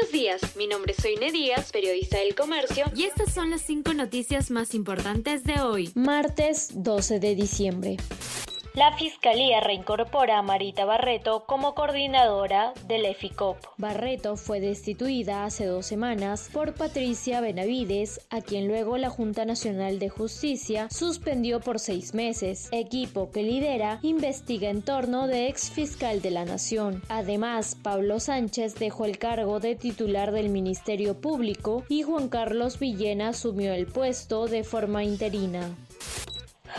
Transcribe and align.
Buenos 0.00 0.12
días, 0.12 0.56
mi 0.56 0.66
nombre 0.66 0.94
es 0.96 1.02
Soine 1.02 1.30
Díaz, 1.30 1.72
periodista 1.72 2.18
del 2.18 2.34
comercio, 2.34 2.86
y 2.94 3.04
estas 3.04 3.34
son 3.34 3.50
las 3.50 3.60
cinco 3.60 3.92
noticias 3.92 4.50
más 4.50 4.74
importantes 4.74 5.44
de 5.44 5.60
hoy, 5.60 5.92
martes 5.94 6.70
12 6.72 7.20
de 7.20 7.34
diciembre. 7.34 7.96
La 8.74 8.96
Fiscalía 8.96 9.58
reincorpora 9.58 10.38
a 10.38 10.42
Marita 10.42 10.84
Barreto 10.84 11.42
como 11.44 11.74
coordinadora 11.74 12.72
del 12.86 13.04
EFICOP. 13.04 13.56
Barreto 13.78 14.36
fue 14.36 14.60
destituida 14.60 15.44
hace 15.44 15.66
dos 15.66 15.86
semanas 15.86 16.48
por 16.52 16.74
Patricia 16.74 17.40
Benavides, 17.40 18.24
a 18.30 18.40
quien 18.40 18.68
luego 18.68 18.96
la 18.96 19.10
Junta 19.10 19.44
Nacional 19.44 19.98
de 19.98 20.08
Justicia 20.08 20.86
suspendió 20.88 21.58
por 21.58 21.80
seis 21.80 22.14
meses. 22.14 22.68
Equipo 22.70 23.32
que 23.32 23.42
lidera 23.42 23.98
investiga 24.02 24.70
en 24.70 24.82
torno 24.82 25.26
de 25.26 25.48
ex 25.48 25.72
fiscal 25.72 26.22
de 26.22 26.30
la 26.30 26.44
Nación. 26.44 27.02
Además, 27.08 27.76
Pablo 27.82 28.20
Sánchez 28.20 28.76
dejó 28.76 29.04
el 29.04 29.18
cargo 29.18 29.58
de 29.58 29.74
titular 29.74 30.30
del 30.30 30.48
Ministerio 30.48 31.20
Público 31.20 31.82
y 31.88 32.02
Juan 32.02 32.28
Carlos 32.28 32.78
Villena 32.78 33.30
asumió 33.30 33.72
el 33.72 33.86
puesto 33.86 34.46
de 34.46 34.62
forma 34.62 35.02
interina. 35.02 35.74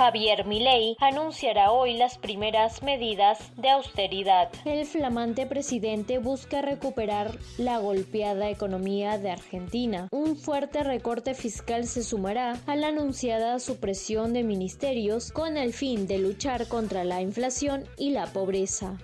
Javier 0.02 0.48
Milei 0.48 0.96
anunciará 1.00 1.72
hoy 1.72 1.94
las 1.94 2.18
primeras 2.18 2.82
medidas 2.82 3.38
de 3.56 3.70
austeridad. 3.70 4.50
El 4.66 4.88
flamante 4.88 5.46
presidente 5.46 6.18
busca 6.18 6.64
recuperar 6.64 7.38
la 7.60 7.78
golpeada 7.78 8.50
economía 8.50 9.20
de 9.20 9.30
Argentina. 9.30 10.08
Un 10.12 10.38
fuerte 10.38 10.82
recorte 10.82 11.36
fiscal 11.36 11.86
se 11.86 12.02
sumará 12.02 12.60
a 12.66 12.76
la 12.76 12.88
anunciada 12.88 13.60
supresión 13.60 14.34
de 14.34 14.42
ministerios 14.42 15.32
con 15.32 15.56
el 15.56 15.72
fin 15.72 16.08
de 16.08 16.18
luchar 16.18 16.68
contra 16.68 17.04
la 17.04 17.22
inflación 17.22 17.84
y 17.96 18.10
la 18.10 18.26
pobreza. 18.26 18.98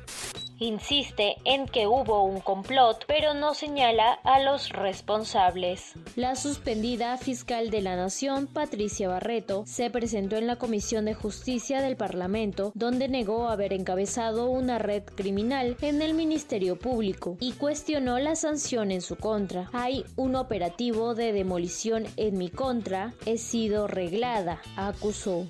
Insiste 0.60 1.36
en 1.46 1.68
que 1.68 1.88
hubo 1.88 2.24
un 2.24 2.40
complot, 2.40 3.06
pero 3.08 3.34
no 3.34 3.54
señala 3.54 4.14
a 4.24 4.40
los 4.40 4.70
responsables. 4.70 5.94
La 6.16 6.36
suspendida 6.36 7.16
fiscal 7.18 7.70
de 7.70 7.82
la 7.82 7.96
Nación, 7.96 8.48
Patricia 8.48 9.08
Barreto, 9.08 9.64
se 9.68 9.90
presentó 9.90 10.36
en 10.36 10.48
la 10.48 10.56
Comisión 10.56 11.06
de 11.06 11.14
Justicia 11.14 11.82
del 11.82 11.96
Parlamento, 11.96 12.72
donde 12.74 13.08
negó 13.08 13.50
haber 13.50 13.74
encabezado 13.74 14.50
una 14.50 14.80
red 14.80 15.04
criminal 15.04 15.78
en 15.82 16.02
el 16.02 16.14
Ministerio 16.14 16.80
Público 16.80 17.38
y 17.40 17.54
cuestionó 17.54 18.18
la 18.20 18.36
sanción 18.36 18.92
en 18.92 19.02
su 19.02 19.16
contra. 19.16 19.70
Hay 19.74 20.06
un 20.16 20.36
operativo 20.36 21.14
de 21.14 21.34
demolición 21.34 22.06
en 22.18 22.38
mi 22.38 22.50
contra, 22.50 23.14
he 23.26 23.38
sido 23.38 23.88
reglada, 23.88 24.62
acusó 24.76 25.46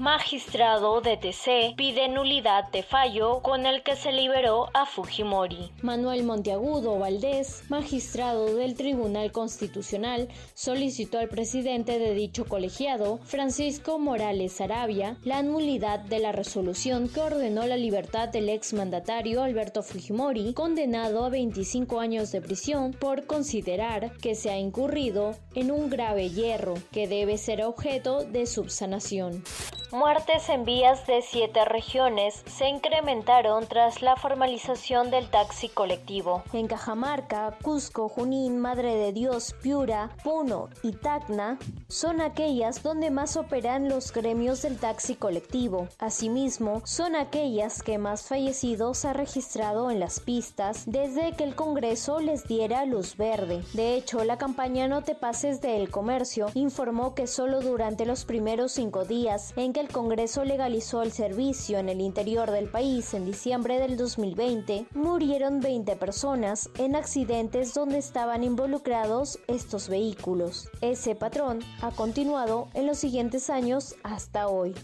magistrado 0.00 1.02
de 1.02 1.18
TC 1.18 1.76
pide 1.76 2.08
nulidad 2.08 2.70
de 2.72 2.82
fallo 2.82 3.40
con 3.42 3.66
el 3.66 3.82
que 3.82 3.96
se 3.96 4.12
liberó 4.12 4.70
a 4.72 4.86
Fujimori. 4.86 5.70
Manuel 5.82 6.24
Monteagudo 6.24 6.98
Valdés, 6.98 7.64
magistrado 7.68 8.54
del 8.54 8.76
Tribunal 8.76 9.30
Constitucional, 9.30 10.28
solicitó 10.54 11.18
al 11.18 11.28
presidente 11.28 11.98
de 11.98 12.14
dicho 12.14 12.46
colegiado, 12.46 13.18
Francisco 13.24 13.98
Morales 13.98 14.62
Arabia, 14.62 15.18
la 15.22 15.42
nulidad 15.42 16.00
de 16.00 16.18
la 16.18 16.32
resolución 16.32 17.06
que 17.10 17.20
ordenó 17.20 17.66
la 17.66 17.76
libertad 17.76 18.30
del 18.30 18.48
exmandatario 18.48 19.42
Alberto 19.42 19.82
Fujimori, 19.82 20.54
condenado 20.54 21.26
a 21.26 21.28
25 21.28 22.00
años 22.00 22.32
de 22.32 22.40
prisión 22.40 22.92
por 22.94 23.26
considerar 23.26 24.16
que 24.16 24.34
se 24.34 24.48
ha 24.48 24.58
incurrido 24.58 25.36
en 25.54 25.70
un 25.70 25.90
grave 25.90 26.30
hierro 26.30 26.72
que 26.90 27.06
debe 27.06 27.36
ser 27.36 27.62
objeto 27.64 28.24
de 28.24 28.46
subsanación. 28.46 29.44
Muertes 29.92 30.48
en 30.48 30.64
vías 30.64 31.04
de 31.08 31.20
siete 31.20 31.64
regiones 31.64 32.44
se 32.46 32.68
incrementaron 32.68 33.66
tras 33.66 34.02
la 34.02 34.14
formalización 34.14 35.10
del 35.10 35.28
taxi 35.28 35.68
colectivo. 35.68 36.44
En 36.52 36.68
Cajamarca, 36.68 37.58
Cusco, 37.60 38.08
Junín, 38.08 38.60
Madre 38.60 38.94
de 38.94 39.12
Dios, 39.12 39.52
Piura, 39.60 40.10
Puno 40.22 40.68
y 40.84 40.92
Tacna 40.92 41.58
son 41.88 42.20
aquellas 42.20 42.84
donde 42.84 43.10
más 43.10 43.36
operan 43.36 43.88
los 43.88 44.12
gremios 44.12 44.62
del 44.62 44.78
taxi 44.78 45.16
colectivo. 45.16 45.88
Asimismo, 45.98 46.82
son 46.84 47.16
aquellas 47.16 47.82
que 47.82 47.98
más 47.98 48.22
fallecidos 48.22 49.04
ha 49.04 49.12
registrado 49.12 49.90
en 49.90 49.98
las 49.98 50.20
pistas 50.20 50.84
desde 50.86 51.32
que 51.32 51.42
el 51.42 51.56
Congreso 51.56 52.20
les 52.20 52.46
diera 52.46 52.84
luz 52.84 53.16
verde. 53.16 53.64
De 53.72 53.96
hecho, 53.96 54.22
la 54.22 54.38
campaña 54.38 54.86
No 54.86 55.02
te 55.02 55.16
pases 55.16 55.60
del 55.60 55.90
comercio 55.90 56.46
informó 56.54 57.16
que 57.16 57.26
solo 57.26 57.60
durante 57.60 58.06
los 58.06 58.24
primeros 58.24 58.70
cinco 58.70 59.04
días 59.04 59.52
en 59.56 59.72
que 59.72 59.79
el 59.80 59.88
Congreso 59.88 60.44
legalizó 60.44 61.02
el 61.02 61.10
servicio 61.10 61.78
en 61.78 61.88
el 61.88 62.00
interior 62.00 62.50
del 62.50 62.68
país 62.68 63.14
en 63.14 63.24
diciembre 63.24 63.78
del 63.78 63.96
2020, 63.96 64.86
murieron 64.94 65.60
20 65.60 65.96
personas 65.96 66.68
en 66.78 66.94
accidentes 66.94 67.72
donde 67.72 67.98
estaban 67.98 68.44
involucrados 68.44 69.38
estos 69.48 69.88
vehículos. 69.88 70.68
Ese 70.82 71.14
patrón 71.14 71.60
ha 71.80 71.90
continuado 71.92 72.68
en 72.74 72.86
los 72.86 72.98
siguientes 72.98 73.48
años 73.48 73.96
hasta 74.02 74.48
hoy. 74.48 74.74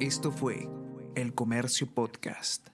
Esto 0.00 0.32
fue 0.32 0.68
El 1.14 1.34
Comercio 1.34 1.86
Podcast. 1.94 2.73